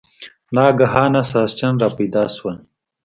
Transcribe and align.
ناګهانه 0.55 1.21
ساسچن 1.31 1.73
را 1.81 1.89
پیدا 1.97 2.23
شول. 2.35 2.57